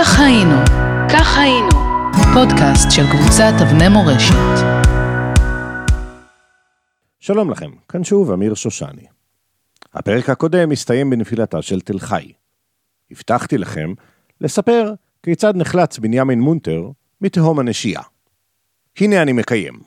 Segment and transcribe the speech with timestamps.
[0.00, 0.54] כך היינו,
[1.12, 1.70] כך היינו,
[2.34, 4.64] פודקאסט של קבוצת אבני מורשת.
[7.20, 9.06] שלום לכם, כאן שוב אמיר שושני.
[9.94, 12.32] הפרק הקודם הסתיים בנפילתה של תל חי.
[13.10, 13.92] הבטחתי לכם
[14.40, 16.90] לספר כיצד נחלץ בנימין מונטר
[17.20, 18.02] מתהום הנשייה.
[19.00, 19.80] הנה אני מקיים.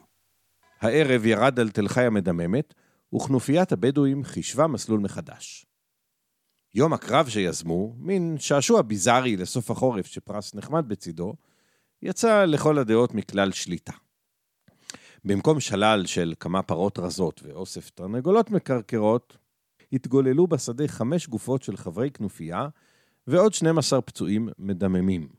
[0.81, 2.73] הערב ירד על תל חי המדממת,
[3.15, 5.65] וכנופיית הבדואים חישבה מסלול מחדש.
[6.73, 11.33] יום הקרב שיזמו, מין שעשוע ביזארי לסוף החורף שפרס נחמד בצידו,
[12.01, 13.93] יצא לכל הדעות מכלל שליטה.
[15.25, 19.37] במקום שלל של כמה פרות רזות ואוסף תרנגולות מקרקרות,
[19.93, 22.67] התגוללו בשדה חמש גופות של חברי כנופיה
[23.27, 25.29] ועוד 12 פצועים מדממים.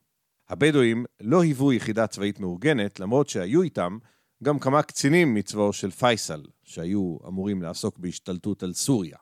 [0.49, 3.99] הבדואים לא היוו יחידה צבאית מאורגנת, למרות שהיו איתם
[4.43, 9.17] גם כמה קצינים מצבאו של פייסל, שהיו אמורים לעסוק בהשתלטות על סוריה.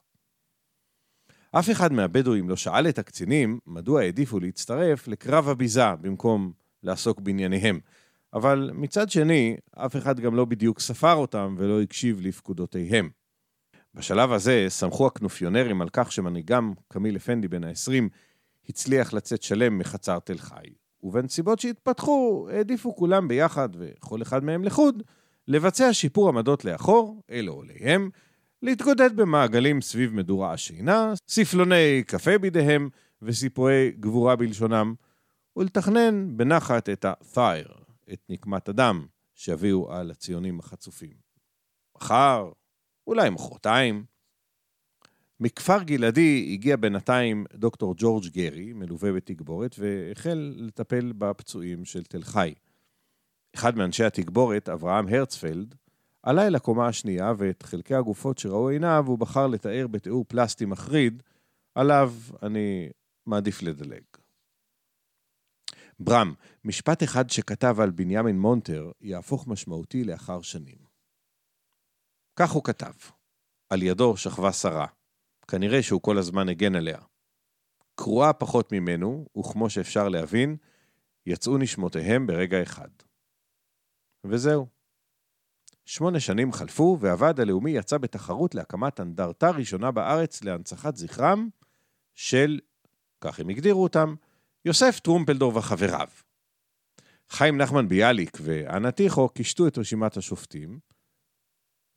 [1.52, 7.80] אף אחד מהבדואים לא שאל את הקצינים מדוע העדיפו להצטרף לקרב הביזה במקום לעסוק בענייניהם.
[8.34, 13.10] אבל מצד שני, אף אחד גם לא בדיוק ספר אותם ולא הקשיב לפקודותיהם.
[13.94, 18.08] בשלב הזה סמכו הכנופיונרים על כך שמנהיגם, קמיל אפנדי בן ה-20,
[18.68, 25.02] הצליח לצאת שלם מחצר תל חי, ובנסיבות שהתפתחו, העדיפו כולם ביחד, וכל אחד מהם לחוד,
[25.48, 28.10] לבצע שיפור עמדות לאחור, אלו עוליהם,
[28.62, 32.88] להתגודד במעגלים סביב מדורה השינה, ספלוני קפה בידיהם
[33.22, 34.94] וסיפורי גבורה בלשונם,
[35.56, 37.72] ולתכנן בנחת את ה-thair,
[38.12, 41.16] את נקמת הדם, שיביאו על הציונים החצופים.
[41.96, 42.52] מחר,
[43.06, 44.04] אולי מחרתיים.
[45.40, 52.54] מכפר גלעדי הגיע בינתיים דוקטור ג'ורג' גרי, מלווה בתגבורת, והחל לטפל בפצועים של תל חי.
[53.54, 55.74] אחד מאנשי התגבורת, אברהם הרצפלד,
[56.22, 61.22] עלה אל הקומה השנייה, ואת חלקי הגופות שראו עיניו הוא בחר לתאר בתיאור פלסטי מחריד,
[61.74, 62.12] עליו
[62.42, 62.90] אני
[63.26, 64.02] מעדיף לדלג.
[66.00, 70.78] ברם, משפט אחד שכתב על בנימין מונטר יהפוך משמעותי לאחר שנים.
[72.36, 72.92] כך הוא כתב:
[73.70, 74.86] על ידו שכבה שרה.
[75.48, 76.98] כנראה שהוא כל הזמן הגן עליה.
[77.94, 80.56] קרועה פחות ממנו, וכמו שאפשר להבין,
[81.26, 82.88] יצאו נשמותיהם ברגע אחד.
[84.24, 84.79] וזהו.
[85.90, 91.48] שמונה שנים חלפו, והוועד הלאומי יצא בתחרות להקמת אנדרטה ראשונה בארץ להנצחת זכרם
[92.14, 92.60] של,
[93.20, 94.14] כך הם הגדירו אותם,
[94.64, 96.08] יוסף טרומפלדור וחבריו.
[97.28, 100.78] חיים נחמן ביאליק ואנה טיחו קישטו את רשימת השופטים,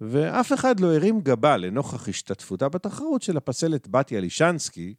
[0.02, 4.94] ואף אחד לא הרים גבה לנוכח השתתפותה בתחרות של הפסלת בתיה לישנסקי,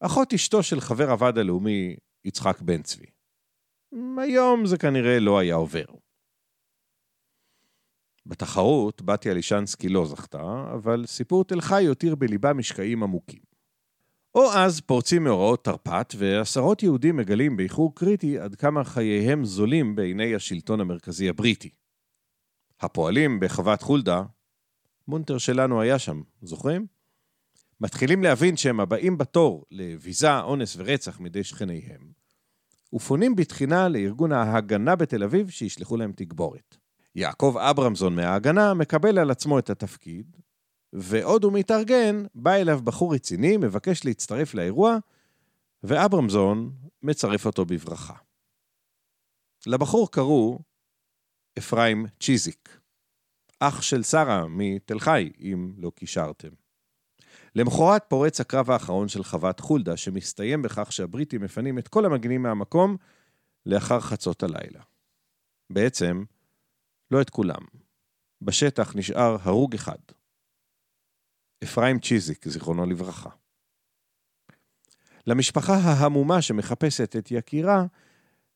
[0.00, 3.06] אחות אשתו של חבר הוועד הלאומי יצחק בן צבי.
[4.18, 5.99] היום זה כנראה לא היה עובר.
[8.26, 13.40] בתחרות, בתיה לישנסקי לא זכתה, אבל סיפור תל חי הותיר בליבה משקעים עמוקים.
[14.34, 20.34] או אז פורצים מאורעות תרפ"ט, ועשרות יהודים מגלים באיחור קריטי עד כמה חייהם זולים בעיני
[20.34, 21.70] השלטון המרכזי הבריטי.
[22.80, 24.22] הפועלים בחוות חולדה,
[25.08, 26.86] מונטר שלנו היה שם, זוכרים?
[27.80, 32.12] מתחילים להבין שהם הבאים בתור לביזה, אונס ורצח מידי שכניהם,
[32.94, 36.76] ופונים בתחינה לארגון ההגנה בתל אביב שישלחו להם תגבורת.
[37.14, 40.36] יעקב אברמזון מההגנה מקבל על עצמו את התפקיד,
[40.92, 44.96] ועוד הוא מתארגן, בא אליו בחור רציני, מבקש להצטרף לאירוע,
[45.82, 46.72] ואברמזון
[47.02, 48.14] מצרף אותו בברכה.
[49.66, 50.58] לבחור קראו
[51.58, 52.80] אפרים צ'יזיק,
[53.60, 56.48] אח של שרה מתל חי, אם לא קישרתם.
[57.54, 62.96] למחרת פורץ הקרב האחרון של חוות חולדה, שמסתיים בכך שהבריטים מפנים את כל המגנים מהמקום
[63.66, 64.82] לאחר חצות הלילה.
[65.70, 66.24] בעצם,
[67.10, 67.62] לא את כולם.
[68.42, 69.98] בשטח נשאר הרוג אחד.
[71.64, 73.30] אפרים צ'יזיק, זיכרונו לברכה.
[75.26, 77.84] למשפחה ההמומה שמחפשת את יקירה,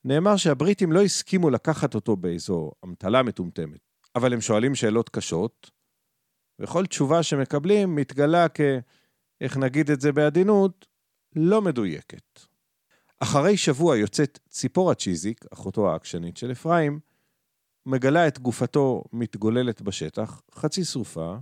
[0.05, 3.81] נאמר שהבריטים לא הסכימו לקחת אותו באיזו אמתלה מטומטמת,
[4.15, 5.71] אבל הם שואלים שאלות קשות,
[6.59, 8.61] וכל תשובה שמקבלים מתגלה כ...
[9.41, 10.87] איך נגיד את זה בעדינות?
[11.37, 12.41] לא מדויקת.
[13.21, 17.01] אחרי שבוע יוצאת ציפורה צ'יזיק, אחותו העקשנית של אפרים,
[17.87, 21.37] מגלה את גופתו מתגוללת בשטח, חצי שרופה,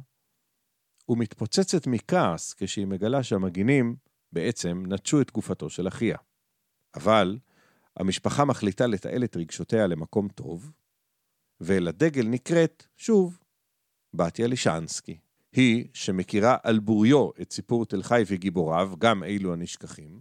[1.08, 3.96] ומתפוצצת מכעס כשהיא מגלה שהמגינים
[4.32, 6.16] בעצם נטשו את גופתו של אחיה.
[6.94, 7.38] אבל
[7.96, 10.72] המשפחה מחליטה לתעל את רגשותיה למקום טוב,
[11.60, 13.38] ולדגל נקראת, שוב,
[14.14, 15.18] בתיה לישנסקי.
[15.52, 20.20] היא, שמכירה על בוריו את סיפור תל חי וגיבוריו, גם אלו הנשכחים,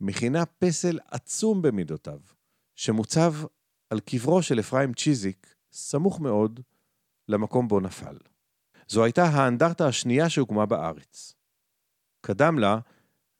[0.00, 2.20] מכינה פסל עצום במידותיו,
[2.74, 3.34] שמוצב
[3.90, 6.60] על קברו של אפרים צ'יזיק, סמוך מאוד
[7.28, 8.18] למקום בו נפל.
[8.88, 11.34] זו הייתה האנדרטה השנייה שהוקמה בארץ.
[12.20, 12.78] קדם לה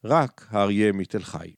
[0.04, 1.54] רק האריה מתל חי.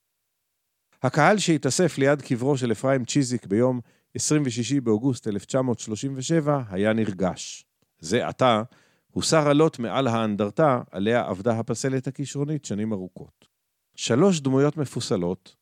[1.02, 3.80] הקהל שהתאסף ליד קברו של אפרים צ'יזיק ביום
[4.14, 7.64] 26 באוגוסט 1937 היה נרגש.
[8.00, 8.62] זה עתה
[9.10, 13.48] הוסר הלוט מעל האנדרטה עליה עבדה הפסלת הכישרונית שנים ארוכות.
[13.96, 15.56] שלוש דמויות מפוסלות,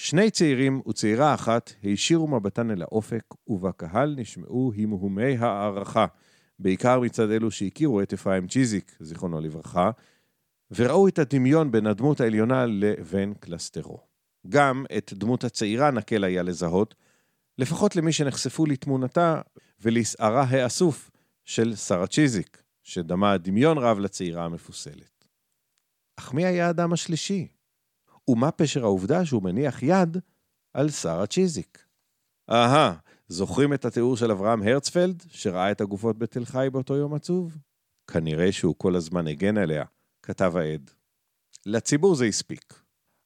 [0.00, 6.06] שני צעירים וצעירה אחת הישירו מבטן אל האופק, ובקהל נשמעו המהומי הערכה,
[6.58, 9.90] בעיקר מצד אלו שהכירו את אפרים צ'יזיק, זיכרונו לברכה,
[10.70, 14.00] וראו את הדמיון בין הדמות העליונה לבין קלסטרו.
[14.48, 16.94] גם את דמות הצעירה נקל היה לזהות,
[17.58, 19.40] לפחות למי שנחשפו לתמונתה
[19.80, 21.10] ולשערה האסוף
[21.44, 25.24] של שרה צ'יזיק, שדמה דמיון רב לצעירה המפוסלת.
[26.16, 27.57] אך מי היה האדם השלישי?
[28.28, 30.16] ומה פשר העובדה שהוא מניח יד
[30.74, 31.84] על שרה צ'יזיק?
[32.50, 32.94] אהה,
[33.28, 37.56] זוכרים את התיאור של אברהם הרצפלד, שראה את הגופות בתל חי באותו יום עצוב?
[38.10, 39.84] כנראה שהוא כל הזמן הגן עליה,
[40.22, 40.90] כתב העד.
[41.66, 42.82] לציבור זה הספיק.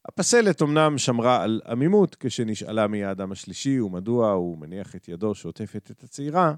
[0.08, 5.90] הפסלת אמנם שמרה על עמימות כשנשאלה מי האדם השלישי ומדוע הוא מניח את ידו שעוטפת
[5.90, 6.54] את הצעירה,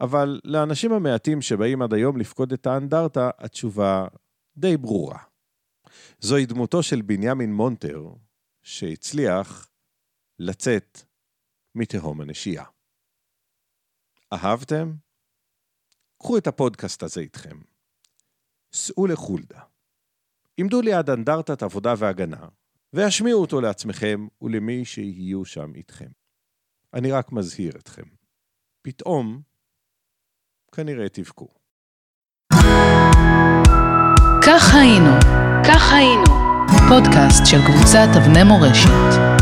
[0.00, 4.06] אבל לאנשים המעטים שבאים עד היום לפקוד את האנדרטה, התשובה
[4.56, 5.18] די ברורה.
[6.20, 8.08] זוהי דמותו של בנימין מונטר,
[8.62, 9.70] שהצליח
[10.38, 10.98] לצאת
[11.74, 12.64] מתהום הנשייה.
[14.32, 14.92] אהבתם?
[16.18, 17.60] קחו את הפודקאסט הזה איתכם.
[18.72, 19.60] סעו לחולדה.
[20.56, 22.48] עמדו ליד אנדרטת עבודה והגנה,
[22.92, 26.08] והשמיעו אותו לעצמכם ולמי שיהיו שם איתכם.
[26.94, 28.04] אני רק מזהיר אתכם.
[28.82, 29.42] פתאום,
[30.72, 31.48] כנראה תבכו.
[34.46, 35.41] כך היינו,
[35.92, 36.24] כך היינו,
[36.88, 39.41] פודקאסט של קבוצת אבני מורשת.